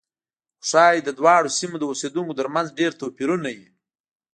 خو 0.59 0.63
ښایي 0.69 0.99
د 1.03 1.09
دواړو 1.19 1.49
سیمو 1.57 1.75
د 1.79 1.83
اوسېدونکو 1.91 2.37
ترمنځ 2.39 2.67
ډېر 2.79 2.91
توپیرونه 3.01 3.49
وي. 3.57 3.69